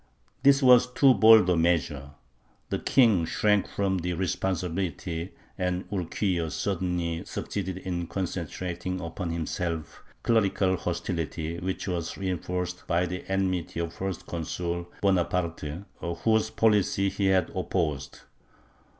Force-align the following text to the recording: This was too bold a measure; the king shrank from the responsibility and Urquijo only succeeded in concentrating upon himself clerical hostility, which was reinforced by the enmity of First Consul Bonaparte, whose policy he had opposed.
This 0.41 0.63
was 0.63 0.91
too 0.91 1.13
bold 1.13 1.47
a 1.47 1.55
measure; 1.55 2.15
the 2.69 2.79
king 2.79 3.23
shrank 3.23 3.67
from 3.67 3.99
the 3.99 4.13
responsibility 4.13 5.35
and 5.59 5.87
Urquijo 5.91 6.49
only 6.81 7.23
succeeded 7.23 7.77
in 7.77 8.07
concentrating 8.07 8.99
upon 8.99 9.29
himself 9.29 10.01
clerical 10.23 10.75
hostility, 10.75 11.59
which 11.59 11.87
was 11.87 12.17
reinforced 12.17 12.87
by 12.87 13.05
the 13.05 13.23
enmity 13.31 13.79
of 13.79 13.93
First 13.93 14.25
Consul 14.25 14.89
Bonaparte, 15.01 15.85
whose 15.99 16.49
policy 16.49 17.09
he 17.09 17.27
had 17.27 17.51
opposed. 17.53 18.21